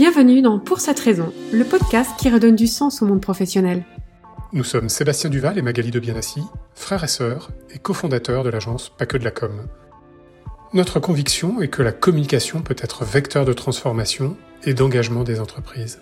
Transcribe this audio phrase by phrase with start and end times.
[0.00, 3.84] Bienvenue dans Pour cette raison, le podcast qui redonne du sens au monde professionnel.
[4.54, 6.40] Nous sommes Sébastien Duval et Magali de Bienassi,
[6.72, 9.50] frères et sœurs et cofondateurs de l'agence Pas que de la com.
[10.72, 16.00] Notre conviction est que la communication peut être vecteur de transformation et d'engagement des entreprises.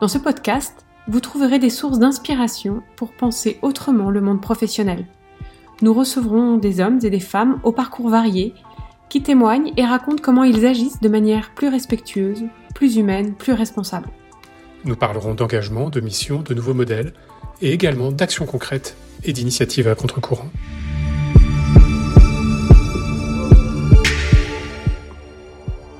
[0.00, 5.04] Dans ce podcast, vous trouverez des sources d'inspiration pour penser autrement le monde professionnel.
[5.82, 8.54] Nous recevrons des hommes et des femmes au parcours varié
[9.08, 12.44] qui témoignent et racontent comment ils agissent de manière plus respectueuse,
[12.78, 14.08] plus humaine, plus responsable.
[14.84, 17.12] Nous parlerons d'engagement, de mission, de nouveaux modèles
[17.60, 20.48] et également d'actions concrètes et d'initiatives à contre-courant.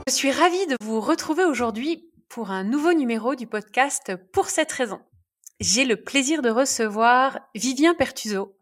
[0.06, 4.70] Je suis ravie de vous retrouver aujourd'hui pour un nouveau numéro du podcast Pour cette
[4.70, 5.00] raison.
[5.58, 8.55] J'ai le plaisir de recevoir Vivien Pertuso.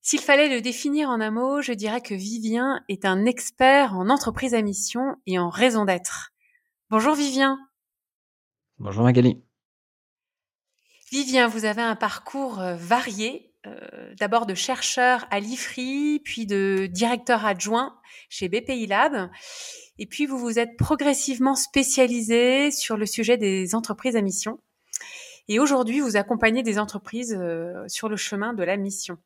[0.00, 4.10] S'il fallait le définir en un mot, je dirais que Vivien est un expert en
[4.10, 6.30] entreprise à mission et en raison d'être.
[6.90, 7.56] Bonjour Vivien.
[8.78, 9.40] Bonjour Magali.
[11.12, 16.88] Vivien, vous avez un parcours euh, varié, euh, d'abord de chercheur à l'IFRI, puis de
[16.90, 17.96] directeur adjoint
[18.28, 19.30] chez BPI Lab,
[20.00, 24.58] et puis vous vous êtes progressivement spécialisé sur le sujet des entreprises à mission.
[25.46, 29.16] Et aujourd'hui, vous accompagnez des entreprises euh, sur le chemin de la mission.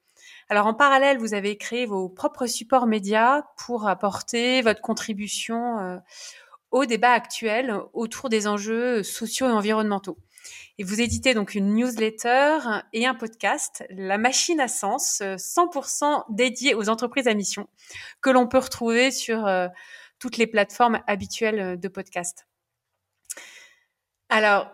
[0.51, 5.99] Alors en parallèle, vous avez créé vos propres supports médias pour apporter votre contribution
[6.75, 10.19] au débat actuel autour des enjeux sociaux et environnementaux.
[10.77, 12.58] Et vous éditez donc une newsletter
[12.92, 17.69] et un podcast, La Machine à Sens, 100% dédié aux entreprises à mission,
[18.20, 19.69] que l'on peut retrouver sur euh,
[20.19, 22.48] toutes les plateformes habituelles de podcast.
[24.28, 24.66] Alors,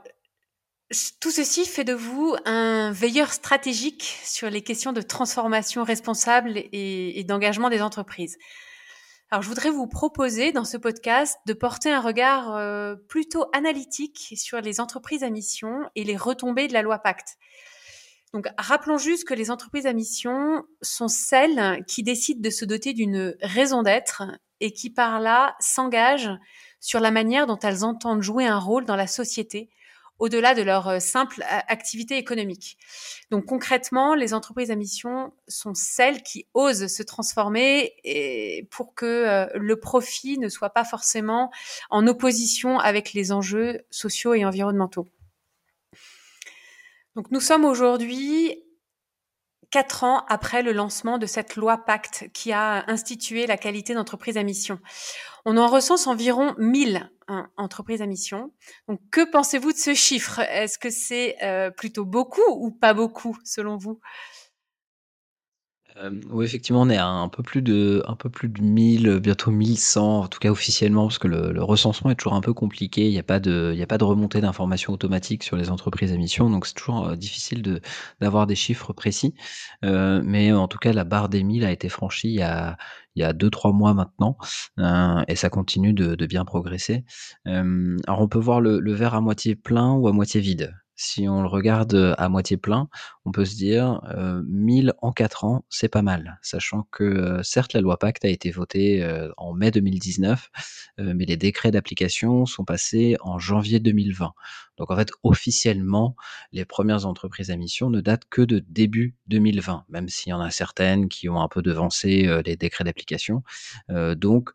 [1.21, 7.25] tout ceci fait de vous un veilleur stratégique sur les questions de transformation responsable et
[7.25, 8.39] d'engagement des entreprises.
[9.33, 14.35] Alors, je voudrais vous proposer dans ce podcast de porter un regard euh, plutôt analytique
[14.37, 17.37] sur les entreprises à mission et les retombées de la loi Pacte.
[18.35, 22.93] Donc, rappelons juste que les entreprises à mission sont celles qui décident de se doter
[22.93, 24.25] d'une raison d'être
[24.59, 26.37] et qui, par là, s'engagent
[26.81, 29.71] sur la manière dont elles entendent jouer un rôle dans la société
[30.21, 32.79] au-delà de leur euh, simple activité économique.
[33.31, 39.07] Donc concrètement, les entreprises à mission sont celles qui osent se transformer et pour que
[39.07, 41.51] euh, le profit ne soit pas forcément
[41.89, 45.09] en opposition avec les enjeux sociaux et environnementaux.
[47.17, 48.63] Donc nous sommes aujourd'hui
[49.71, 54.37] quatre ans après le lancement de cette loi Pacte qui a institué la qualité d'entreprise
[54.37, 54.79] à mission.
[55.45, 58.53] On en recense environ 1000 hein, entreprises à mission.
[58.89, 60.41] Donc, que pensez-vous de ce chiffre?
[60.41, 64.01] Est-ce que c'est euh, plutôt beaucoup ou pas beaucoup, selon vous?
[65.97, 69.19] Euh, oui, effectivement, on est à un peu plus de un peu plus de 1000,
[69.21, 73.07] bientôt 1100, en tout cas officiellement, parce que le recensement est toujours un peu compliqué.
[73.07, 76.17] Il n'y a pas de a pas de remontée d'informations automatique sur les entreprises à
[76.17, 77.81] mission, donc c'est toujours, euh, difficile de
[78.21, 79.35] d'avoir des chiffres précis.
[79.85, 82.77] Euh, mais en tout cas, la barre des 1000 a été franchie il y a
[83.17, 84.37] il y a 2-3 mois maintenant,
[85.29, 87.05] et ça continue de bien progresser.
[87.45, 90.73] alors on peut voir le verre à moitié plein ou à moitié vide.
[91.03, 92.91] Si on le regarde à moitié plein,
[93.25, 96.39] on peut se dire euh, 1000 en 4 ans, c'est pas mal.
[96.43, 99.03] Sachant que certes la loi Pacte a été votée
[99.39, 100.51] en mai 2019,
[100.99, 104.35] mais les décrets d'application sont passés en janvier 2020.
[104.77, 106.17] Donc en fait officiellement,
[106.53, 110.41] les premières entreprises à mission ne datent que de début 2020, même s'il y en
[110.41, 113.43] a certaines qui ont un peu devancé les décrets d'application.
[113.89, 114.51] donc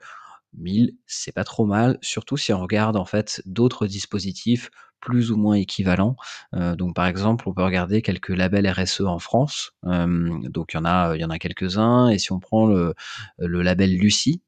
[0.57, 4.69] 1000, c'est pas trop mal, surtout si on regarde en fait d'autres dispositifs
[5.05, 6.17] plus ou moins équivalents.
[6.53, 9.71] Euh, donc par exemple, on peut regarder quelques labels RSE en France.
[9.85, 12.09] Euh, donc il y en a, il y en a quelques-uns.
[12.09, 12.95] Et si on prend le,
[13.37, 14.41] le label Lucie,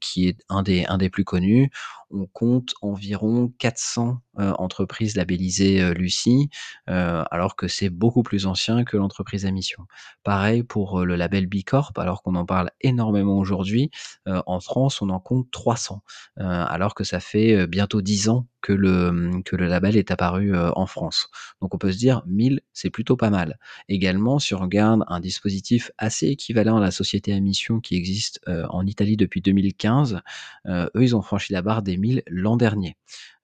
[0.00, 1.70] qui est un des, un des plus connus.
[2.10, 6.50] On compte environ 400 euh, entreprises labellisées Lucie,
[6.86, 9.84] alors que c'est beaucoup plus ancien que l'entreprise à mission.
[10.24, 13.90] Pareil pour le label Bicorp, alors qu'on en parle énormément aujourd'hui.
[14.26, 16.02] en France, on en compte 300,
[16.36, 20.86] alors que ça fait bientôt 10 ans que le, que le label est apparu en
[20.86, 21.28] France.
[21.60, 23.58] Donc on peut se dire 1000, c'est plutôt pas mal.
[23.88, 28.40] Également, si on regarde un dispositif assez équivalent à la société à mission qui existe
[28.70, 30.20] en Italie depuis 2015.
[30.68, 32.96] eux, ils ont franchi la barre des 1000 l'an dernier.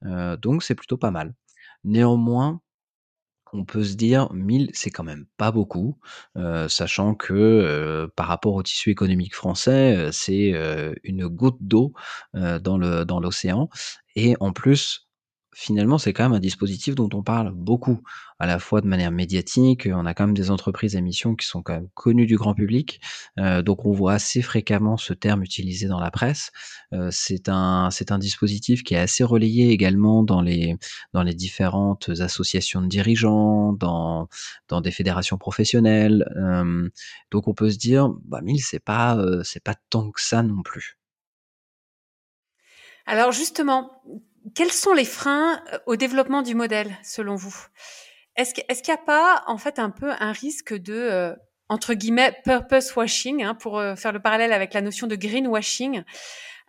[0.03, 1.35] donc c'est plutôt pas mal.
[1.85, 2.61] Néanmoins,
[3.53, 5.99] on peut se dire 1000, c'est quand même pas beaucoup,
[6.69, 10.55] sachant que par rapport au tissu économique français, c'est
[11.05, 11.93] une goutte d'eau
[12.33, 13.69] dans l'océan.
[14.17, 15.09] Et en plus,
[15.55, 18.01] finalement, c'est quand même un dispositif dont on parle beaucoup,
[18.39, 21.47] à la fois de manière médiatique, on a quand même des entreprises à mission qui
[21.47, 23.01] sont quand même connues du grand public,
[23.39, 26.51] Euh, donc on voit assez fréquemment ce terme utilisé dans la presse.
[26.93, 30.77] Euh, c'est un dispositif qui est assez relayé également dans les
[31.35, 34.29] différentes associations de dirigeants, dans
[34.83, 36.25] des fédérations professionnelles.
[36.37, 36.89] Euh,
[37.31, 40.63] donc on peut se dire, bah 1000 c'est pas c'est pas tant que ça non
[40.63, 40.99] plus.
[43.07, 44.03] Alors justement,
[44.55, 47.55] quels sont les freins au développement du modèle selon vous?
[48.37, 51.37] Est-ce qu'il n'y a pas en fait un peu un risque de
[51.73, 56.03] entre guillemets purpose washing, hein, pour euh, faire le parallèle avec la notion de greenwashing,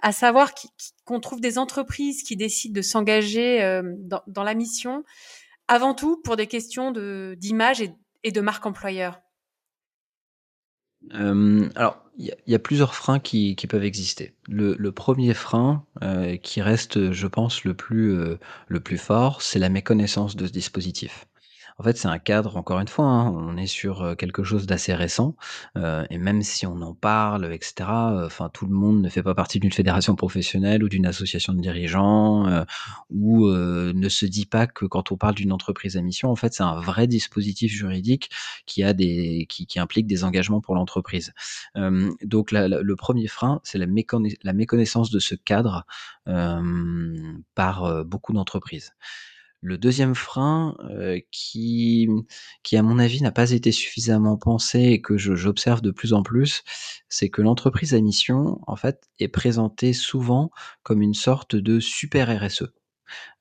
[0.01, 0.53] à savoir
[1.05, 5.03] qu'on trouve des entreprises qui décident de s'engager euh, dans, la mission
[5.67, 7.83] avant tout pour des questions d'image
[8.23, 9.19] et, de marque employeur?
[11.13, 14.35] Euh, alors, il y, a plusieurs freins qui, peuvent exister.
[14.47, 15.83] Le, premier frein,
[16.43, 21.25] qui reste, je pense, plus, le plus fort, c'est la méconnaissance de ce dispositif.
[21.79, 24.93] En fait, c'est un cadre, encore une fois, hein, on est sur quelque chose d'assez
[24.93, 25.35] récent,
[25.77, 27.73] euh, et même si on en parle, etc.,
[28.25, 31.61] enfin, tout le monde ne fait pas partie d'une fédération professionnelle ou d'une association de
[31.61, 32.63] dirigeants, euh,
[33.09, 36.53] ou ne se dit pas que quand on parle d'une entreprise à mission, en fait,
[36.53, 38.29] c'est un vrai dispositif juridique
[38.65, 41.33] qui a des, qui, implique des engagements pour l'entreprise.
[41.75, 45.85] donc, le premier frein, c'est la, méconnaissance de ce cadre
[47.55, 48.93] par beaucoup d'entreprises.
[49.63, 52.09] Le deuxième frein, euh, qui
[52.63, 56.21] qui à mon avis n'a pas été suffisamment pensé et que j'observe de plus en
[56.21, 56.63] plus,
[57.07, 60.51] c'est que l'entreprise à mission, en fait, est présentée souvent
[60.83, 62.73] comme une sorte de super RSE.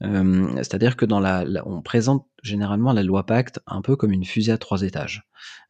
[0.00, 4.52] c'est-à-dire que dans la on présente généralement la loi Pacte un peu comme une fusée
[4.52, 5.24] à trois étages.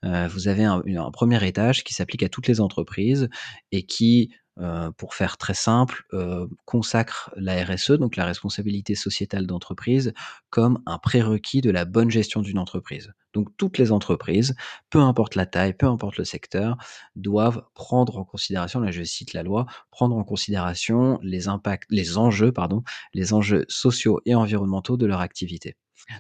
[0.05, 3.29] Euh, vous avez un 1 étage qui s'applique à toutes les entreprises
[3.71, 9.47] et qui euh, pour faire très simple, euh, consacre la RSE, donc la responsabilité sociétale
[9.47, 10.13] d'entreprise,
[10.51, 13.13] comme un prérequis de la bonne gestion d'une entreprise.
[13.33, 14.55] Donc toutes les entreprises,
[14.91, 16.77] peu importe la taille, peu importe le secteur,
[17.17, 22.19] doivent prendre en considération, là je cite la loi, prendre en considération les impacts, les
[22.19, 22.83] enjeux, pardon,
[23.15, 25.77] les enjeux sociaux et environnementaux de leur activité.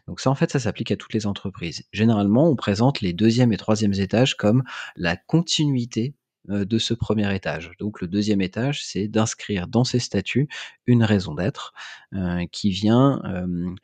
[0.06, 1.84] Donc ça, en fait, ça s'applique à toutes les entreprises.
[1.92, 4.62] Généralement, on présente les deuxième et troisième étages comme
[4.96, 6.14] la continuité
[6.48, 7.70] de ce premier étage.
[7.78, 10.48] Donc le deuxième étage, c'est d'inscrire dans ces statuts
[10.86, 11.72] une raison d'être
[12.14, 13.74] euh, qui vient euh,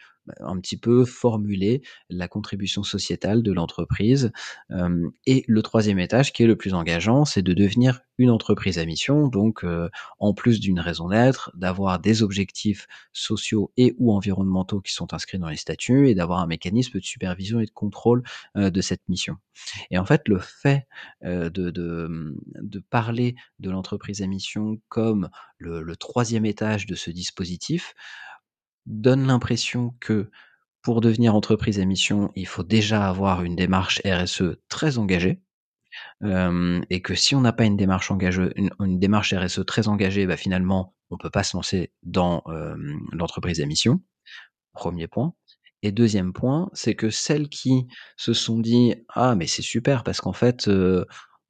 [0.40, 4.30] un petit peu formuler la contribution sociétale de l'entreprise.
[4.70, 8.78] Euh, et le troisième étage, qui est le plus engageant, c'est de devenir une entreprise
[8.78, 9.88] à mission, donc euh,
[10.18, 15.38] en plus d'une raison d'être, d'avoir des objectifs sociaux et ou environnementaux qui sont inscrits
[15.38, 18.24] dans les statuts et d'avoir un mécanisme de supervision et de contrôle
[18.56, 19.36] euh, de cette mission.
[19.90, 20.86] Et en fait, le fait
[21.22, 27.94] de, de, parler de l'entreprise à mission comme le troisième étage de ce dispositif,
[28.88, 30.30] donne l'impression que
[30.82, 35.40] pour devenir entreprise à mission, il faut déjà avoir une démarche RSE très engagée.
[36.22, 40.36] et que si on n'a pas une démarche engagée, une, démarche RSE très engagée, bah
[40.36, 42.42] finalement, on peut pas se lancer dans
[43.12, 44.00] l'entreprise à mission.
[44.72, 45.34] Premier point.
[45.82, 47.86] Et deuxième point, c'est que celles qui
[48.16, 50.68] se sont dit ah mais c'est super parce qu'en fait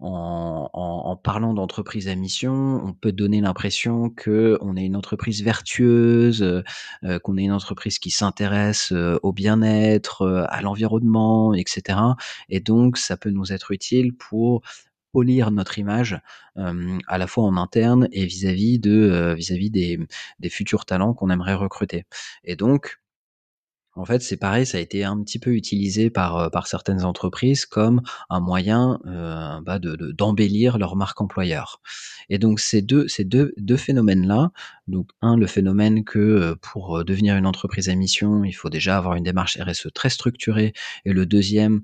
[0.00, 5.42] en, en, parlant d'entreprise à mission, on peut donner l'impression que on est une entreprise
[5.42, 6.42] vertueuse,
[7.04, 11.98] euh, qu'on est une entreprise qui s'intéresse euh, au bien-être, euh, à l'environnement, etc.
[12.48, 14.62] Et donc, ça peut nous être utile pour
[15.12, 16.20] polir notre image
[16.54, 19.98] à la fois en interne et vis-à-vis de vis-à-vis des,
[20.38, 22.04] des futurs talents qu'on aimerait recruter.
[22.44, 22.98] Et donc,
[23.98, 27.04] en fait, c'est pareil, ça a été un petit peu utilisé par, euh, par certaines
[27.04, 28.00] entreprises comme
[28.30, 31.80] un moyen euh, bah de, d'embellir leur marque employeur.
[32.30, 34.52] Et donc ces deux, ces deux, deux phénomènes-là,
[34.86, 38.96] donc un, le phénomène que euh, pour devenir une entreprise à mission, il faut déjà
[38.96, 40.74] avoir une démarche RSE très structurée,
[41.04, 41.82] et le deuxième,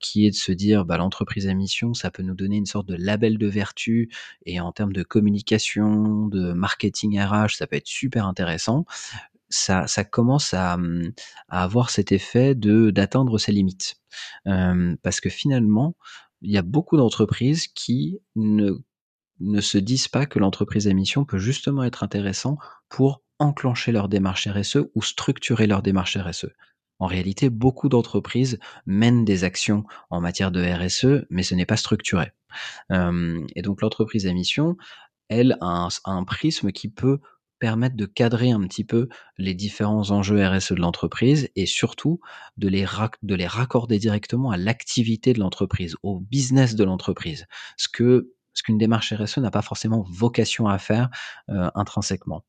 [0.00, 2.86] qui est de se dire, bah, l'entreprise à mission, ça peut nous donner une sorte
[2.86, 4.10] de label de vertu,
[4.44, 8.84] et en termes de communication, de marketing RH, ça peut être super intéressant
[9.52, 11.12] ça, commence à, mmh,
[11.48, 13.96] à, avoir cet effet de d'atteindre ses limites.
[14.44, 15.96] parce que finalement,
[16.40, 18.72] il y a beaucoup d'entreprises qui ne,
[19.40, 24.08] ne se disent pas que l'entreprise à mission peut justement être intéressant pour enclencher leur
[24.08, 26.48] démarche RSE ou structurer leur démarche RSE.
[26.98, 31.76] En réalité, beaucoup d'entreprises mènent des actions en matière de RSE, mais ce n'est pas
[31.76, 32.30] structuré.
[32.90, 34.76] et donc l'entreprise à mission,
[35.28, 37.18] elle, a un prisme qui peut
[37.62, 42.18] permettre de cadrer un petit peu les différents enjeux RSE de l'entreprise et surtout
[42.56, 42.84] de les,
[43.22, 47.46] de les raccorder directement à l'activité de l'entreprise, au business de l'entreprise.
[47.76, 51.08] Ce qu'une démarche RSE n'a pas forcément vocation à faire
[51.50, 52.44] euh, intrinsèquement.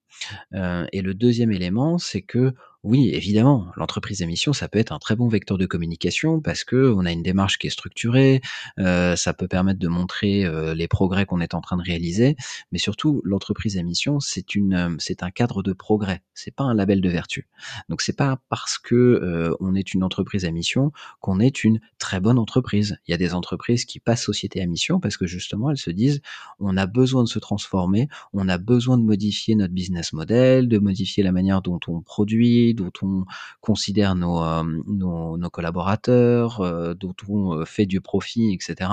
[0.55, 4.91] Euh, et le deuxième élément, c'est que Oui, évidemment, l'entreprise à mission, ça peut être
[4.91, 8.41] un très bon vecteur de communication parce qu'on a une démarche qui est structurée,
[8.77, 12.35] heu, ça peut permettre de montrer, heu, les progrès qu'on est en train de réaliser,
[12.73, 16.99] mais surtout l'entreprise à mission, heu, c'est un cadre de progrès, c'est pas un label
[16.99, 17.47] de vertu.
[17.87, 22.19] Donc c'est pas parce que, on est une entreprise à mission qu'on est une très
[22.19, 22.97] bonne entreprise.
[23.07, 25.89] Il y a des entreprises qui passent société à mission parce que justement elles se
[25.91, 26.21] disent:
[26.59, 30.79] «On a besoin de se transformer, on a besoin de modifier notre business model, de
[30.79, 33.25] modifier la manière dont on produit, dont on
[33.61, 38.89] considère nos, euh, nos, collaborateurs, euh, dont on euh, fait du profit, etc.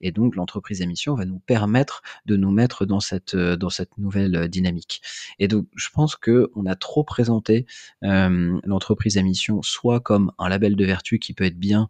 [0.00, 3.98] Et donc l'entreprise à mission va nous permettre de nous mettre dans cette, dans cette
[3.98, 5.02] nouvelle dynamique.
[5.38, 7.66] Et donc je pense que on a trop présenté
[8.02, 11.88] l'entreprise à mission soit comme un label de vertu qui peut être bien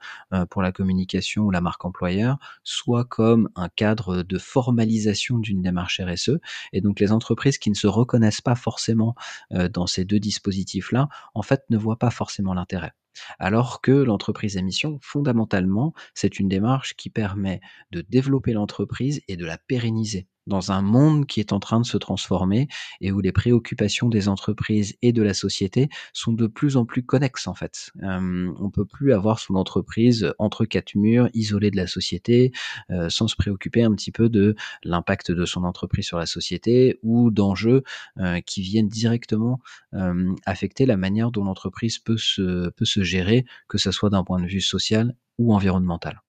[0.51, 6.01] pour la communication ou la marque employeur, soit comme un cadre de formalisation d'une démarche
[6.01, 6.39] RSE.
[6.73, 9.15] Et donc les entreprises qui ne se reconnaissent pas forcément
[9.51, 12.93] dans ces deux dispositifs-là en fait, ne voient pas forcément l'intérêt.
[13.39, 17.61] Alors que l'entreprise à mission, fondamentalement, c'est une démarche qui permet
[17.91, 21.87] de développer l'entreprise et de la pérenniser dans un monde qui est en train de
[21.87, 22.69] se transformer
[23.01, 27.03] et où les préoccupations des entreprises et de la société sont de plus en plus
[27.03, 27.91] connexes en fait.
[28.03, 32.53] Euh, on peut plus avoir son entreprise entre quatre murs, isolée de la société,
[32.91, 34.55] euh, sans se préoccuper un petit peu de
[34.85, 37.83] l'impact de son entreprise sur la société ou d'enjeux
[38.19, 39.61] euh, qui viennent directement
[39.95, 44.25] euh, affecter la manière dont l'entreprise peut se, peut se gérer, que ce soit d'un
[44.25, 46.21] point de vue social ou environnemental.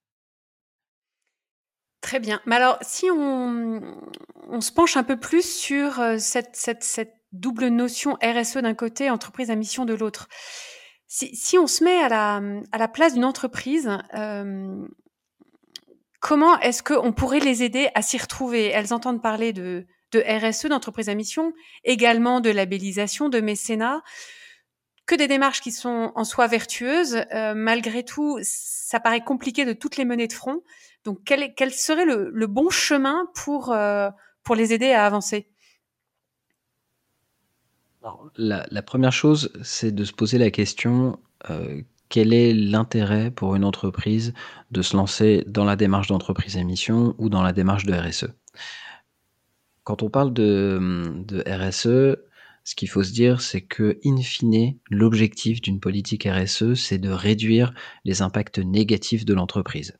[2.02, 2.40] Très bien.
[2.46, 3.80] Mais alors, si on,
[4.48, 8.74] on se penche un peu plus sur euh, cette, cette, cette double notion RSE d'un
[8.74, 10.28] côté, entreprise à mission de l'autre,
[11.06, 12.42] si, si, on se met à la,
[12.72, 14.84] à la place d'une entreprise, euh,
[16.20, 18.66] comment est-ce qu'on pourrait les aider à s'y retrouver?
[18.66, 21.52] Elles entendent parler de, de RSE, d'entreprise à mission,
[21.84, 24.02] également de labellisation, de mécénat
[25.06, 27.24] que des démarches qui sont en soi vertueuses.
[27.32, 30.62] Euh, malgré tout, ça paraît compliqué de toutes les mener de front.
[31.04, 34.10] Donc, quel, serait le, bon chemin pour, euh,
[34.44, 35.48] pour les aider à avancer?
[38.36, 41.82] La, la, première chose, c'est de se poser la question euh,
[42.12, 44.34] quel est l'intérêt pour une entreprise
[44.70, 48.26] de se lancer dans la démarche d'entreprise à mission ou dans la démarche de RSE
[49.82, 52.18] Quand on parle de, de RSE,
[52.64, 57.08] ce qu'il faut se dire, c'est que, in fine, l'objectif d'une politique RSE, c'est de
[57.08, 57.72] réduire
[58.04, 59.96] les impacts négatifs de l'entreprise.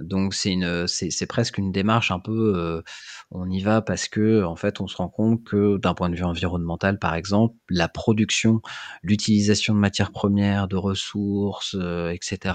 [0.00, 2.82] Donc c'est une, c'est presque une démarche un peu,
[3.30, 6.16] on y va parce que en fait on se rend compte que d'un point de
[6.16, 8.60] vue environnemental par exemple, la production,
[9.02, 11.76] l'utilisation de matières premières, de ressources,
[12.12, 12.54] etc.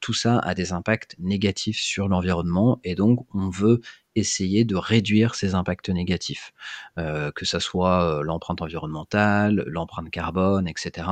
[0.00, 3.80] tout ça a des impacts négatifs sur l'environnement et donc on veut
[4.14, 6.52] essayer de réduire ces impacts négatifs,
[6.96, 11.08] que ça soit l'empreinte environnementale, l'empreinte carbone, etc.,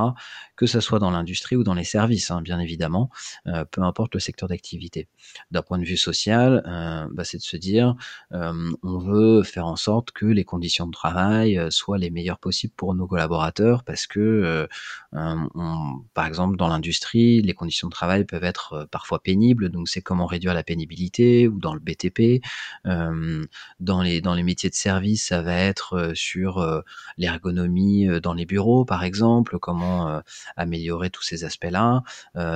[0.61, 3.09] que ça soit dans l'industrie ou dans les services, hein, bien évidemment,
[3.47, 5.09] euh, peu importe le secteur d'activité.
[5.51, 7.95] D'un point de vue social, euh, bah, c'est de se dire,
[8.35, 12.39] euh, on veut faire en sorte que les conditions de travail euh, soient les meilleures
[12.39, 14.69] possibles pour nos collaborateurs, parce que,
[15.13, 20.03] on, par exemple, dans l'industrie, les conditions de travail peuvent être parfois pénibles, donc c'est
[20.03, 22.43] comment réduire la pénibilité, ou dans le BTP,
[22.87, 23.47] euh,
[23.81, 26.83] dans les dans les métiers de service, ça va être euh, sur euh,
[27.17, 30.21] l'ergonomie dans les bureaux, par exemple, comment
[30.57, 32.03] améliorer tous ces aspects-là.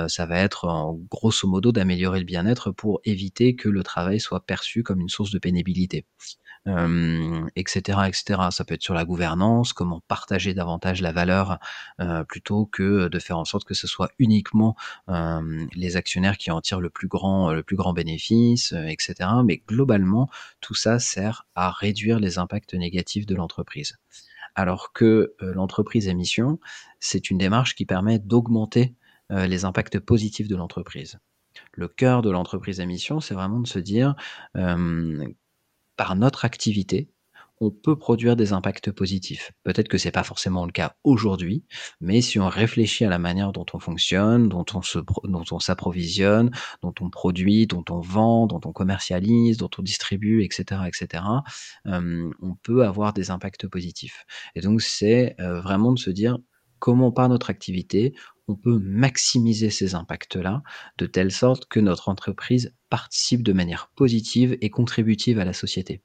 [0.07, 4.45] ça va être en grosso modo d'améliorer le bien-être pour éviter que le travail soit
[4.45, 6.05] perçu comme une source de pénibilité
[6.67, 8.41] euh, etc., etc.
[8.51, 11.59] Ça peut être sur la gouvernance, comment partager davantage la valeur
[11.99, 14.75] euh, plutôt que de faire en sorte que ce soit uniquement
[15.09, 19.29] euh, les actionnaires qui en tirent le plus grand, le plus grand bénéfice, euh, etc.
[19.43, 20.29] Mais globalement,
[20.61, 23.97] tout ça sert à réduire les impacts négatifs de l'entreprise.
[24.55, 26.59] Alors que euh, l'entreprise à mission,
[27.05, 28.95] c'est une démarche qui permet d'augmenter
[29.31, 31.19] euh, les impacts positifs de l'entreprise.
[31.73, 34.15] Le cœur de l'entreprise à mission, c'est vraiment de se dire
[34.57, 35.25] euh,
[35.97, 37.09] par notre activité,
[37.61, 39.53] on peut produire des impacts positifs.
[39.63, 41.63] Peut-être que c'est pas forcément le cas aujourd'hui,
[42.01, 47.09] mais si on réfléchit à la manière dont on fonctionne, dont on s'approvisionne, dont on
[47.09, 51.23] produit, dont on vend, dont on commercialise, dont on distribue, etc., etc.,
[51.85, 54.25] euh, on peut avoir des impacts positifs.
[54.55, 56.37] Et donc c'est vraiment de se dire
[56.85, 58.13] comment par notre activité
[58.47, 60.61] on peut maximiser ces impacts-là
[60.99, 66.03] de telle sorte que notre entreprise participe de manière positive et contributive à la société.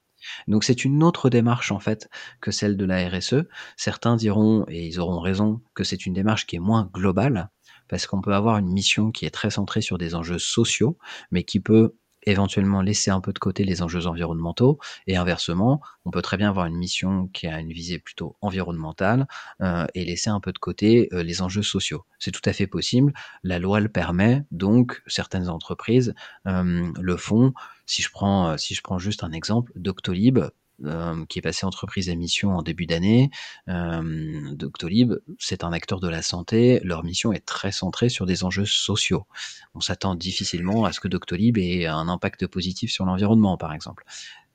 [0.49, 2.09] Donc c'est une autre démarche en fait
[2.41, 3.45] que celle de la RSE.
[3.77, 7.51] Certains diront, et ils auront raison, que c'est une démarche qui est moins globale,
[7.87, 10.97] parce qu'on peut avoir une mission qui est très centrée sur des enjeux sociaux,
[11.31, 16.11] mais qui peut éventuellement laisser un peu de côté les enjeux environnementaux et inversement, on
[16.11, 19.27] peut très bien avoir une mission qui a une visée plutôt environnementale
[19.61, 22.05] euh, et laisser un peu de côté euh, les enjeux sociaux.
[22.19, 23.13] C'est tout à fait possible.
[23.43, 26.15] La loi le permet, donc certaines entreprises
[26.47, 27.53] euh, le font.
[27.87, 30.41] Si je prends, si je prends juste un exemple, Doctolib
[30.85, 33.31] euh, qui est passé entreprise à mission en début d'année.
[33.69, 36.81] Euh, Doctolib, c'est un acteur de la santé.
[36.85, 39.27] Leur mission est très centrée sur des enjeux sociaux.
[39.75, 44.05] On s'attend difficilement à ce que Doctolib ait un impact positif sur l'environnement, par exemple.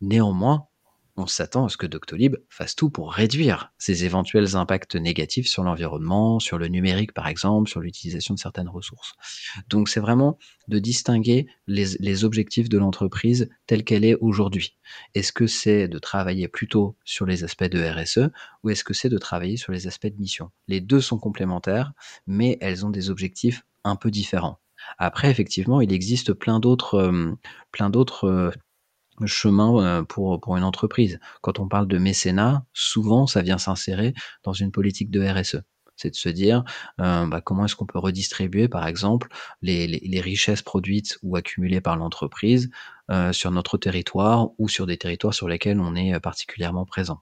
[0.01, 0.67] Néanmoins,
[1.17, 5.63] on s'attend à ce que Doctolib fasse tout pour réduire ses éventuels impacts négatifs sur
[5.63, 9.13] l'environnement, sur le numérique par exemple, sur l'utilisation de certaines ressources.
[9.69, 14.77] Donc c'est vraiment de distinguer les, objectifs de l'entreprise telle qu'elle est aujourd'hui.
[15.13, 18.31] Est-ce que c'est de travailler plutôt sur les aspects de RSE
[18.63, 20.51] ou est-ce que c'est de travailler sur les aspects de mission?
[20.67, 21.93] Les deux sont complémentaires,
[22.27, 24.59] mais elles ont des objectifs un peu différents.
[24.97, 27.31] Après, effectivement, il existe plein d'autres, euh,
[27.71, 28.51] plein d'autres euh,
[29.25, 31.19] chemin euh, pour, pour une entreprise.
[31.41, 35.61] Quand on parle de mécénat, souvent ça vient s'insérer dans une politique de RSE.
[35.95, 36.63] C'est de se dire
[36.99, 39.29] euh, bah, comment est-ce qu'on peut redistribuer, par exemple,
[39.61, 42.69] les, les, les richesses produites ou accumulées par l'entreprise
[43.11, 47.21] euh, sur notre territoire ou sur des territoires sur lesquels on est particulièrement présent.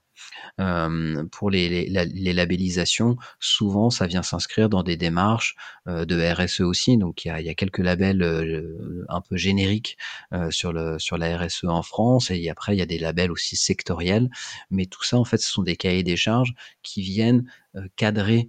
[0.60, 1.88] Euh, pour les,
[2.32, 5.56] labellisations, souvent ça vient s'inscrire dans des démarches
[5.88, 6.96] euh, de RSE aussi.
[6.96, 9.96] Donc il y a, quelques labels euh, un peu génériques
[10.32, 14.30] euh, sur la RSE en France et après il y a des labels aussi sectoriels.
[14.70, 17.44] Mais tout ça en fait ce sont des cahiers des charges qui viennent
[17.96, 18.48] cadrer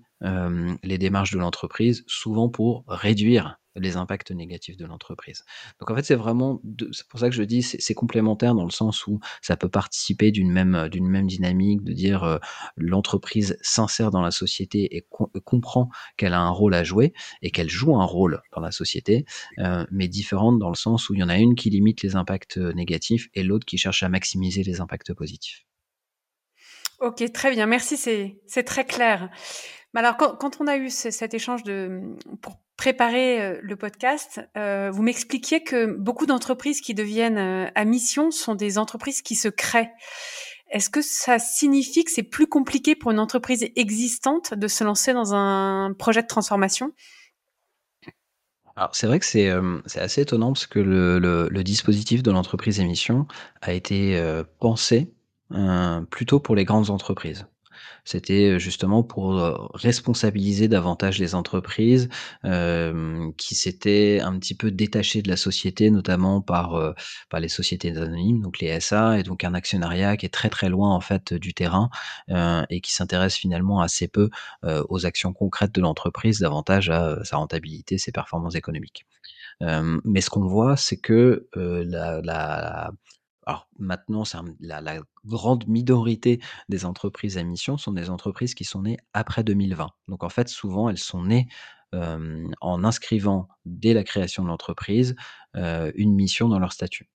[0.83, 5.43] les démarches de l'entreprise, souvent pour réduire les impacts négatifs de l'entreprise.
[5.79, 8.71] Donc en fait, c'est vraiment, c'est pour ça que je dis, c'est complémentaire dans le
[8.71, 12.37] sens où ça peut participer d'une même, d'une même dynamique, de dire euh,
[12.77, 15.05] l'entreprise s'insère dans la société et
[15.43, 19.25] comprend qu'elle a un rôle à jouer et qu'elle joue un rôle dans la société,
[19.59, 22.15] euh, mais différente dans le sens où il y en a une qui limite les
[22.15, 25.65] impacts négatifs et l'autre qui cherche à maximiser les impacts positifs.
[26.99, 29.29] Ok, très bien, merci, c'est très clair.
[29.93, 32.01] Mais alors, quand, quand, on a eu cet échange de,
[32.41, 37.85] pour préparer euh, le podcast, euh, vous m'expliquiez que beaucoup d'entreprises qui deviennent euh, à
[37.85, 39.91] mission sont des entreprises qui se créent.
[40.71, 45.13] Est-ce que ça signifie que c'est plus compliqué pour une entreprise existante de se lancer
[45.13, 46.91] dans un projet de transformation?
[48.75, 49.49] Alors c'est vrai que c'est
[49.95, 53.25] assez étonnant parce que le, le, le dispositif de l'entreprise émission
[53.61, 54.21] a été
[54.59, 55.13] pensé
[56.09, 57.45] plutôt pour les grandes entreprises.
[58.03, 62.09] C'était euh, justement pour euh, responsabiliser davantage les entreprises
[62.45, 66.95] euh, qui s'étaient un petit peu détachées de la société, notamment par,
[67.29, 70.69] par les sociétés anonymes, donc les SA, et donc un actionnariat qui est très très
[70.69, 71.89] loin en fait du terrain
[72.69, 74.29] et qui s'intéresse finalement assez peu
[74.63, 79.05] aux actions concrètes de l'entreprise, davantage à sa rentabilité, ses performances économiques.
[79.61, 82.91] mais ce qu'on voit, c'est que la, la,
[83.45, 84.23] alors maintenant,
[84.59, 89.89] la, grande minorité des entreprises à mission sont des entreprises qui sont nées après 2020.
[90.07, 91.47] Donc en fait, souvent, elles sont nées
[91.93, 95.15] euh, en inscrivant dès la création de l'entreprise
[95.55, 97.09] euh, une mission dans leur statut.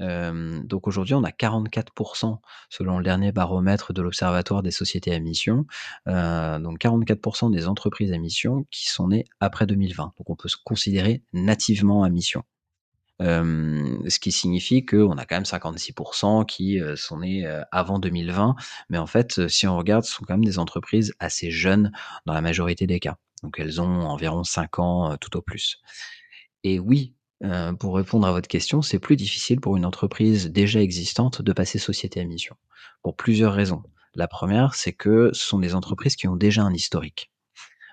[0.00, 5.20] Euh, donc aujourd'hui, on a 44% selon le dernier baromètre de l'Observatoire des sociétés à
[5.20, 5.66] mission,
[6.06, 10.12] donc 44% des entreprises à mission qui sont nées après 2020.
[10.18, 12.44] Donc on peut se considérer nativement à mission
[13.20, 18.54] ce qui signifie qu'on a quand même 56% qui sont nés avant 2020.
[18.90, 21.92] Mais en fait, si on regarde, ce sont quand même des entreprises assez jeunes
[22.26, 23.16] dans la majorité des cas.
[23.42, 25.80] Donc elles ont environ 5 ans tout au plus.
[26.64, 27.14] Et oui,
[27.78, 31.78] pour répondre à votre question, c'est plus difficile pour une entreprise déjà existante de passer
[31.78, 32.56] société à mission.
[33.02, 33.82] Pour plusieurs raisons.
[34.14, 37.30] La première, c'est que ce sont des entreprises qui ont déjà un historique.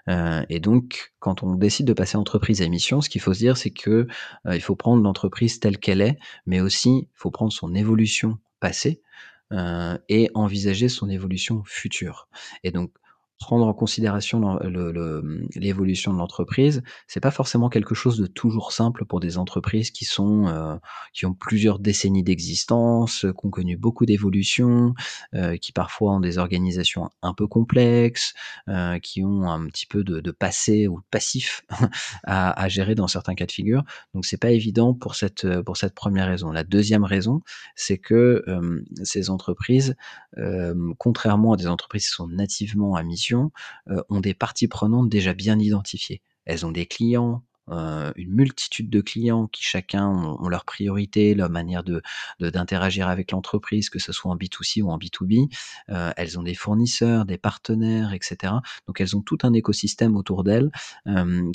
[0.09, 3.39] Euh, et donc, quand on décide de passer entreprise à mission, ce qu'il faut se
[3.39, 4.07] dire, c'est que
[4.47, 8.37] euh, il faut prendre l'entreprise telle qu'elle est, mais aussi il faut prendre son évolution
[8.59, 9.01] passée
[9.51, 12.27] euh, et envisager son évolution future.
[12.63, 12.91] Et donc,
[13.43, 14.57] prendre en considération
[15.53, 20.05] l'évolution de l'entreprise, c'est pas forcément quelque chose de toujours simple pour des entreprises qui
[20.05, 20.77] sont euh,
[21.13, 24.93] qui ont plusieurs décennies d'existence, qui ont connu beaucoup d'évolutions,
[25.33, 28.33] euh, qui parfois ont des organisations un peu complexes,
[28.69, 31.65] euh, qui ont un petit peu de, de passé ou de passif
[32.23, 33.83] à, à, gérer dans certains cas de figure.
[34.13, 36.53] Donc c'est pas évident pour cette pour cette première raison.
[36.53, 37.41] La deuxième raison,
[37.75, 38.45] c'est que
[39.03, 39.95] ces entreprises,
[40.97, 43.32] contrairement à des entreprises qui sont nativement à mission
[43.89, 46.21] euh, ont des parties prenantes déjà bien identifiées.
[46.45, 51.81] Elles ont des clients, une multitude de clients qui chacun ont, leurs priorités, leur manière
[52.41, 55.49] d'interagir avec l'entreprise, que ce soit en B2C ou en B2B.
[55.87, 58.55] elles ont des fournisseurs, des partenaires, etc.
[58.85, 60.71] Donc elles ont tout un écosystème autour d'elles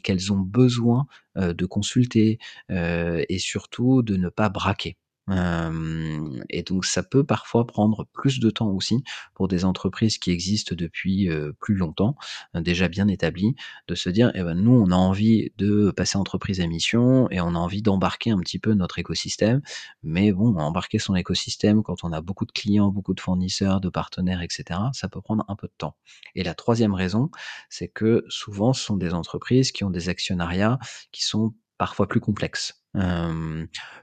[0.03, 2.39] qu'elles ont besoin de consulter
[2.71, 4.97] et surtout de ne pas braquer
[5.31, 9.03] et donc ça peut parfois prendre plus de temps aussi
[9.35, 11.29] pour des entreprises qui existent depuis
[11.61, 12.17] plus longtemps,
[12.55, 13.55] déjà bien établies,
[13.89, 17.41] de se dire eh ben nous on a envie de passer entreprise à mission et
[17.41, 19.61] on a envie d'embarquer un petit peu notre écosystème,
[20.03, 23.89] mais bon embarquer son écosystème quand on a beaucoup de clients, beaucoup de fournisseurs, de
[23.89, 24.81] partenaires, etc.
[24.93, 25.97] Ça peut prendre un peu de temps.
[26.35, 27.31] Et la troisième raison,
[27.69, 30.79] c'est que souvent ce sont des entreprises qui ont des actionnariats
[31.13, 32.83] qui sont parfois plus complexes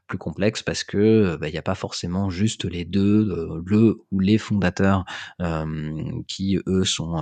[0.08, 4.20] plus complexe parce que bah, il n'y a pas forcément juste les deux, le ou
[4.20, 5.06] les fondateurs
[6.28, 7.16] qui eux sont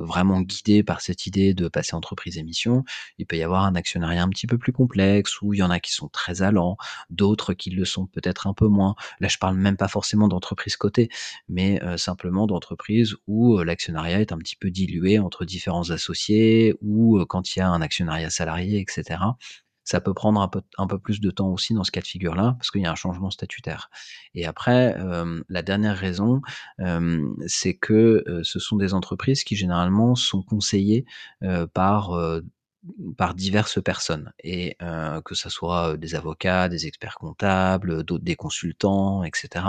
[0.00, 2.84] vraiment guidés par cette idée de passer entreprise émission.
[3.18, 5.70] Il peut y avoir un actionnariat un petit peu plus complexe où il y en
[5.70, 6.76] a qui sont très allants,
[7.10, 8.94] d'autres qui le sont peut-être un peu moins.
[9.20, 11.10] Là, je parle même pas forcément d'entreprise cotée,
[11.48, 17.54] mais simplement d'entreprise où l'actionnariat est un petit peu dilué entre différents associés ou quand
[17.54, 19.18] il y a un actionnariat salarié, etc
[19.90, 22.70] ça peut prendre un peu, plus de temps aussi dans ce cas de figure-là, parce
[22.70, 23.90] qu'il y a un changement statutaire.
[24.36, 24.96] Et après,
[25.48, 26.42] la dernière raison,
[27.48, 31.06] c'est que ce sont des entreprises qui généralement sont conseillées
[31.74, 32.12] par
[33.16, 34.76] par diverses personnes et
[35.24, 39.64] que ce soit des avocats, des experts comptables, d'autres des consultants, etc.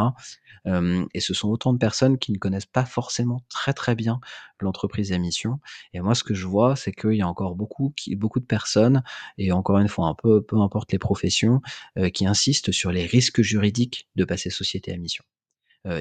[0.65, 4.19] et ce sont autant de personnes qui ne connaissent pas forcément très très bien
[4.60, 5.60] l'entreprise à mission.
[5.93, 8.45] Et moi, ce que je vois, c'est qu'il y a encore beaucoup, qui, beaucoup de
[8.45, 9.04] personnes
[9.38, 11.62] et encore une fois, un peu, peu importe les professions,
[12.13, 15.24] qui insistent sur les risques juridiques de passer société à mission.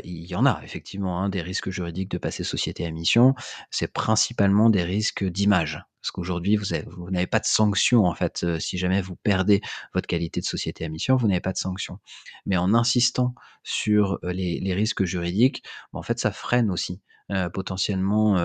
[0.04, 3.34] Il y en a effectivement hein, des risques juridiques de passer société à mission.
[3.70, 5.82] C'est principalement des risques d'image.
[6.00, 8.46] Parce qu'aujourd'hui, vous, vous n'avez pas de sanction, en fait.
[8.58, 9.60] Si jamais vous perdez
[9.92, 11.98] votre qualité de société à mission, vous n'avez pas de sanction.
[12.46, 15.62] Mais en insistant sur les, les risques juridiques,
[15.92, 18.36] en fait, ça freine aussi euh, potentiellement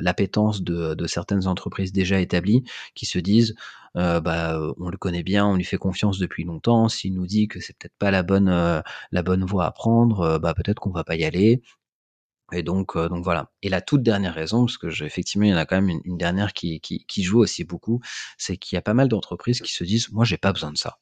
[0.00, 3.54] l'appétence de, certaines entreprises déjà établies qui se disent
[3.96, 6.88] euh, bah, on le connaît bien, on lui fait confiance depuis longtemps.
[6.88, 10.90] S'il nous dit que c'est peut-être pas la bonne voie à prendre, bah peut-être qu'on
[10.90, 11.62] va pas y aller.
[12.52, 13.50] Et donc, euh, donc voilà.
[13.62, 16.00] Et la toute dernière raison, parce que je, effectivement, il y en a quand même
[16.04, 18.00] une, dernière qui, qui, qui, joue aussi beaucoup,
[18.38, 20.78] c'est qu'il y a pas mal d'entreprises qui se disent, moi, j'ai pas besoin de
[20.78, 20.98] ça.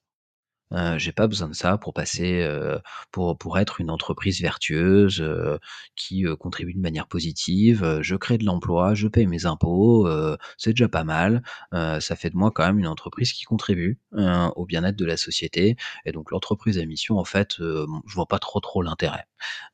[0.72, 2.78] Euh, j'ai pas besoin de ça pour passer, euh,
[3.11, 5.59] pour pour être une entreprise vertueuse euh,
[5.96, 7.98] qui contribue de manière positive.
[8.02, 10.09] je crée de l'emploi, je paye mes impôts,
[10.56, 11.42] c'est déjà pas mal.
[11.72, 15.76] ça fait de moi quand même une entreprise qui contribue au bien-être de la société.
[16.04, 19.26] Et donc l'entreprise à mission, en fait, je vois pas trop trop l'intérêt.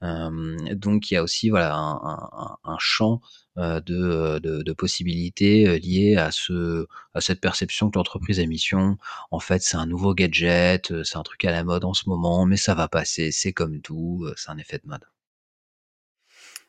[0.02, 5.66] donc il y a aussi voilà un, un, un champ euh, de, de, de, possibilités
[5.66, 8.99] euh, liées à, ce, à cette perception que l'entreprise à mission,
[9.31, 12.09] en fait, c'est un nouveau gadget, euh, c'est un truc à la mode en ce
[12.09, 15.05] moment, mais ça va passer, c'est comme tout, c'est un effet de mode.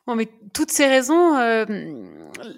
[0.08, 1.66] Bon, mais toutes ces raisons euh,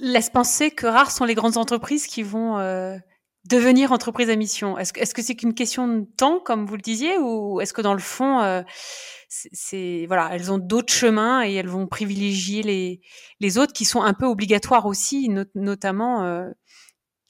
[0.01, 2.97] laissent penser que rares sont les grandes entreprises qui vont euh,
[3.45, 4.79] devenir entreprises à mission?
[4.79, 7.73] Est-ce est -ce que c'est qu'une question de temps, comme vous le disiez, ou est-ce
[7.73, 8.63] que dans le fond, euh,
[9.29, 13.01] c'est voilà, elles ont d'autres chemins et elles vont privilégier les
[13.41, 16.51] les autres qui sont un peu obligatoires aussi, notamment euh,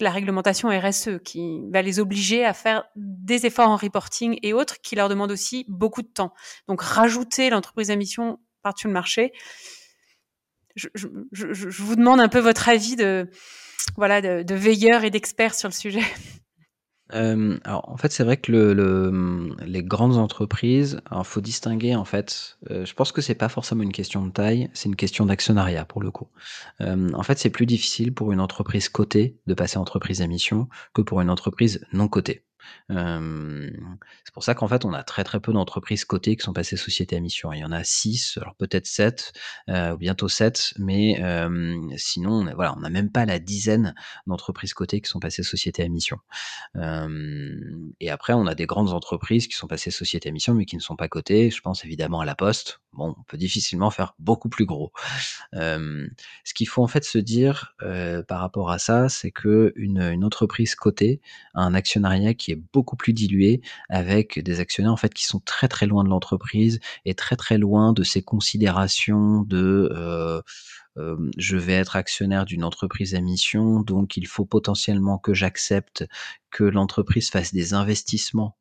[0.00, 4.80] la réglementation RSE qui va les obliger à faire des efforts en reporting et autres
[4.80, 6.32] qui leur demandent aussi beaucoup de temps.
[6.68, 9.32] Donc rajouter l'entreprise à mission par-dessus le marché.
[10.76, 13.28] Je, je, je, vous demande un peu votre avis de
[13.96, 16.00] voilà de, veilleurs et d'experts sur le sujet.
[17.12, 22.04] alors en fait, c'est vrai que le le, les grandes entreprises, alors faut distinguer en
[22.04, 25.84] fait, je pense que c'est pas forcément une question de taille, c'est une question d'actionnariat
[25.84, 26.28] pour le coup.
[26.80, 31.02] en fait, c'est plus difficile pour une entreprise cotée de passer entreprise à mission que
[31.02, 32.44] pour une entreprise non cotée
[32.88, 36.76] c'est pour ça qu'en fait, on a très très peu d'entreprises cotées qui sont passées
[36.76, 37.52] société à mission.
[37.52, 39.32] Il y en a 6, alors peut-être 7,
[39.68, 41.20] euh, bientôt 7, mais
[41.96, 43.94] sinon, on voilà, on n'a même pas la dizaine
[44.26, 46.18] d'entreprises cotées qui sont passées société à mission.
[46.76, 50.76] et après, on a des grandes entreprises qui sont passées société à mission, mais qui
[50.76, 51.50] ne sont pas cotées.
[51.50, 52.80] Je pense évidemment à la Poste.
[52.92, 54.92] Bon, on peut difficilement faire beaucoup plus gros.
[55.52, 57.74] ce qu'il faut en fait se dire
[58.28, 61.20] par rapport à ça, c'est que une, une entreprise cotée
[61.54, 65.40] a un actionnariat qui est beaucoup plus dilué avec des actionnaires en fait qui sont
[65.40, 70.42] très très loin de l'entreprise et très très loin de ces considérations de euh,
[70.98, 76.06] euh, je vais être actionnaire d'une entreprise à mission, donc il faut potentiellement que j'accepte
[76.50, 78.56] que l'entreprise fasse des investissements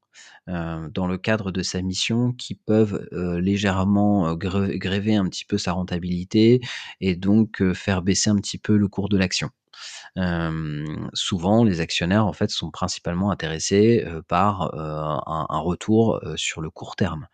[0.47, 5.73] euh, dans le cadre de sa mission qui peuvent légèrement gréver un petit peu sa
[5.73, 6.61] rentabilité
[7.01, 9.49] et donc faire baisser un petit peu le cours de l'action.
[11.13, 17.27] Souvent les actionnaires en fait sont principalement intéressés par un, retour sur le court terme.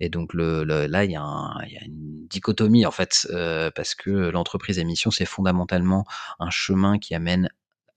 [0.00, 3.28] Et donc là, il y, a il y, a une dichotomie en fait,
[3.74, 6.04] parce que l'entreprise émission, c'est fondamentalement
[6.38, 7.48] un chemin qui amène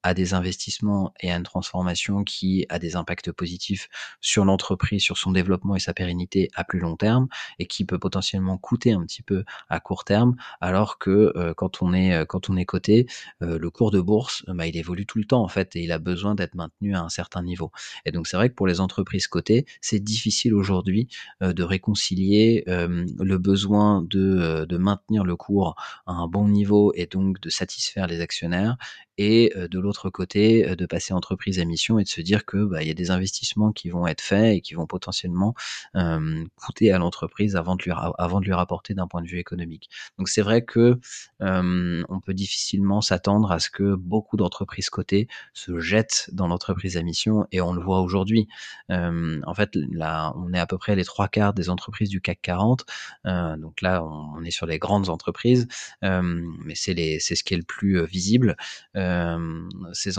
[0.06, 3.90] à des investissements et à une transformation qui a des impacts positifs
[4.22, 7.98] sur l'entreprise, sur son développement et sa pérennité à plus long terme, et qui peut
[7.98, 12.24] potentiellement coûter un petit peu à court terme, alors que euh, quand on est euh,
[12.24, 13.08] quand on est coté,
[13.42, 15.92] euh, le cours de bourse, bah, il évolue tout le temps en fait, et il
[15.92, 17.72] a besoin d'être maintenu à un certain niveau.
[18.06, 21.08] Et donc c'est vrai que pour les entreprises cotées, c'est difficile aujourd'hui
[21.42, 27.40] de réconcilier le besoin de, de maintenir le cours à un bon niveau et donc
[27.42, 28.78] de satisfaire les actionnaires
[29.18, 32.82] et de l'autre côté de passer entreprise à mission et de se dire que bah,
[32.82, 35.54] il y a des investissements qui vont être faits et qui vont potentiellement
[36.56, 39.90] coûter à l'entreprise avant de lui avant de lui rapporter d'un point de vue économique.
[40.18, 41.00] Donc c'est vrai que
[41.40, 47.04] on peut difficilement s'attendre à ce que beaucoup d'entreprises cotées se jettent dans l'entreprise à
[47.04, 48.48] mission et on le voit aujourd'hui.
[48.90, 52.40] en fait là on est à peu près les trois quarts des entreprises du CAC
[52.42, 52.86] 40.
[53.26, 55.68] donc là on, est sur les grandes entreprises,
[56.02, 58.56] mais c'est c'est ce qui est le plus visible.
[59.86, 60.16] Euh, ces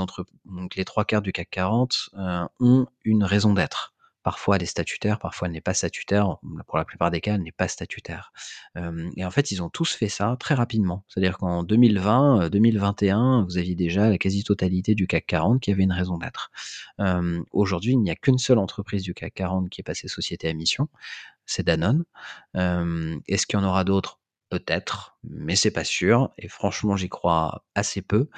[0.77, 3.95] les trois quarts du CAC 40 euh, ont une raison d'être.
[4.23, 6.39] Parfois elle est statutaire, parfois elle n'est pas statutaire.
[6.67, 8.33] Pour la plupart des cas, elle n'est pas statutaire.
[8.77, 11.05] Euh, et en fait, ils ont tous fait ça très rapidement.
[11.07, 15.93] C'est-à-dire qu'en 2020, 2021, vous aviez déjà la quasi-totalité du CAC 40 qui avait une
[15.93, 16.51] raison d'être.
[17.53, 20.55] Aujourd'hui, il n'y a qu'une seule entreprise du CAC 40 qui est passée société à
[20.55, 20.89] mission,
[21.45, 22.05] c'est Danone.
[22.55, 24.19] Est-ce qu'il y en aura d'autres?
[24.49, 26.31] Peut-être, mais c'est pas sûr.
[26.39, 28.29] Et franchement, j'y crois assez peu,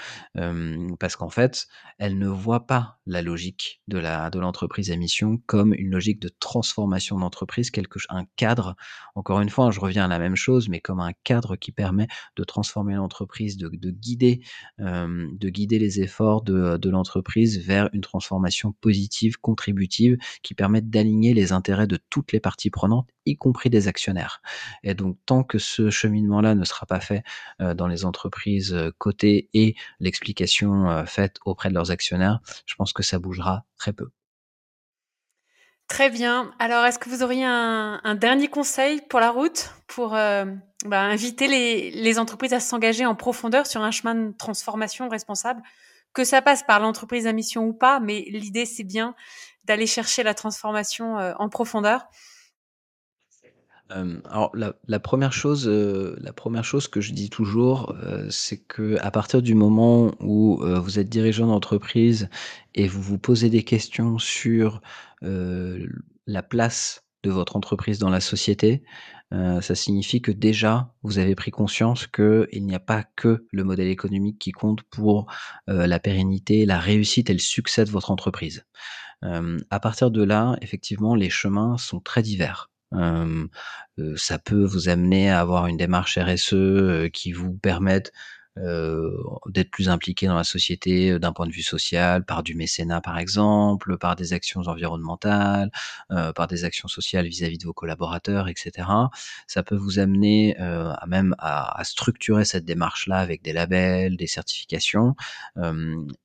[0.99, 1.67] parce qu'en fait,
[1.99, 6.21] elle ne voit pas la logique de la de l'entreprise à mission comme une logique
[6.21, 8.75] de transformation d'entreprise, quelque un cadre.
[9.17, 11.73] Encore une fois, hein, je reviens à la même chose, mais comme un cadre qui
[11.73, 14.41] permet de transformer l'entreprise, de, de guider,
[14.79, 21.35] de guider les efforts de, de l'entreprise vers une transformation positive, contributive, qui permette d'aligner
[21.35, 24.41] les intérêts de toutes les parties prenantes, y compris des actionnaires.
[24.83, 27.23] Et donc, tant que ce cheminement-là ne sera pas fait
[27.59, 33.19] dans les entreprises cotées et l'explication faite auprès de leurs actionnaires, je pense que ça
[33.19, 34.11] bougera très peu.
[35.89, 36.53] Très bien.
[36.59, 42.19] Alors, est-ce que vous auriez un, dernier conseil pour la route, pour bah, inviter les,
[42.19, 45.63] entreprises à s'engager en profondeur sur un chemin de transformation responsable,
[46.13, 49.15] que ça passe par l'entreprise à mission ou pas, mais l'idée c'est bien
[49.65, 52.07] d'aller chercher la transformation en profondeur
[53.91, 57.95] alors la première chose, la première chose que je dis toujours,
[58.31, 62.29] c'est que à partir du moment où, vous êtes dirigeant d'entreprise
[62.75, 64.81] et vous vous posez des questions sur,
[65.23, 68.83] la place de votre entreprise dans la société,
[69.33, 73.89] ça signifie que déjà vous avez pris conscience qu'il n'y a pas que le modèle
[73.89, 75.27] économique qui compte pour,
[75.67, 78.67] la pérennité, la réussite et le succès de votre entreprise.
[79.23, 85.41] à partir de là, effectivement, les chemins sont très divers ça peut vous amener à
[85.41, 88.13] avoir une démarche RSE qui vous permette
[89.47, 93.19] d'être plus impliqué dans la société d'un point de vue social, par du mécénat par
[93.19, 95.71] exemple, par des actions environnementales,
[96.09, 98.89] par des actions sociales vis-à-vis de vos collaborateurs, etc.
[99.47, 105.15] Ça peut vous amener à même à, structurer cette démarche-là avec des labels, des certifications,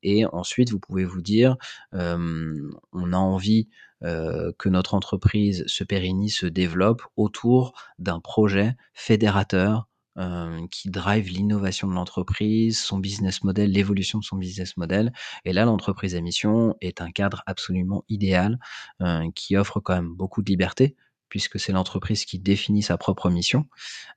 [0.02, 1.56] et ensuite vous pouvez vous dire,
[1.92, 9.88] on a envie euh, que notre entreprise se pérennise, se développe autour d'un projet fédérateur
[10.20, 15.12] euh, qui drive l'innovation de l'entreprise, son business model, l'évolution de son business model.
[15.44, 18.60] Et là, l'entreprise à mission est un cadre absolument idéal
[19.02, 20.96] euh, qui offre quand même beaucoup de liberté
[21.30, 23.66] puisque c'est l'entreprise qui définit sa propre mission,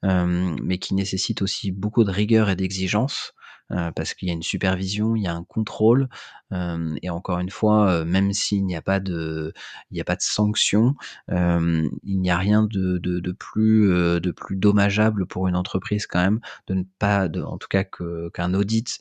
[0.03, 3.33] mais qui nécessite aussi beaucoup de rigueur et d'exigence
[3.73, 6.09] euh, parce qu'il y a une supervision, il y a un contrôle,
[6.53, 9.53] euh, et encore une fois, euh, même s'il n'y a pas de,
[9.91, 10.95] il n'y a pas de sanction,
[11.29, 16.21] il n'y a rien de, de, de plus, de plus dommageable pour une entreprise quand
[16.21, 19.01] même de ne pas, de, en tout cas que qu'un audit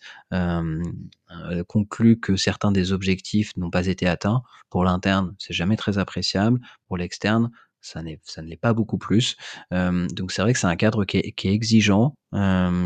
[1.68, 4.44] conclut que certains des objectifs n'ont pas été atteints.
[4.70, 6.60] Pour l'interne, c'est jamais très appréciable.
[6.88, 7.52] Pour l'externe,
[7.86, 9.36] ça, ça ne l'est pas beaucoup plus.
[9.72, 12.16] donc c'est vrai que c'est un cadre qui est, qui est exigeant,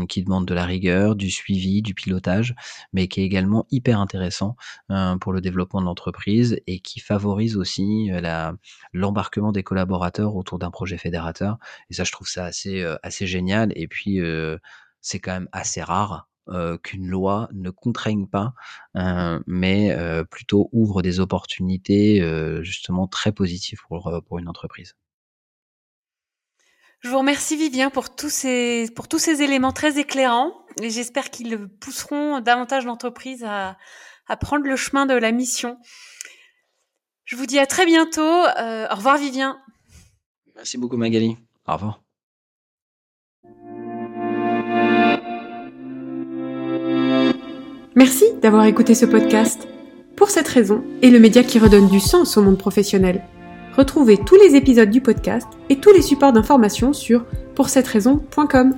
[0.08, 2.54] qui demande de la rigueur, du suivi, du pilotage,
[2.92, 4.56] mais qui est également hyper intéressant
[5.20, 8.10] pour le développement de l'entreprise et qui favorise aussi
[8.92, 11.58] l'embarquement des collaborateurs autour d'un projet fédérateur.
[11.90, 13.72] Et ça, je trouve ça assez, assez génial.
[13.76, 14.20] Et puis,
[15.00, 16.29] c'est quand même assez rare
[16.82, 18.52] qu'une loi ne contraigne pas,
[19.46, 19.96] mais
[20.30, 22.20] plutôt ouvre des opportunités
[22.62, 24.94] justement très positives pour, pour une entreprise.
[27.00, 31.30] Je vous remercie Vivien pour tous ces, pour tous ces éléments très éclairants et j'espère
[31.30, 33.78] qu'ils pousseront davantage d'entreprises à,
[34.28, 35.78] à prendre le chemin de la mission.
[37.24, 38.20] Je vous dis à très bientôt.
[38.20, 39.58] Euh, au revoir Vivien.
[40.56, 41.36] Merci beaucoup Magali.
[41.66, 42.02] Au revoir.
[48.00, 49.68] Merci d'avoir écouté ce podcast.
[50.16, 53.22] Pour cette raison, et le média qui redonne du sens au monde professionnel.
[53.76, 58.72] Retrouvez tous les épisodes du podcast et tous les supports d'information sur pourcetteраison.com.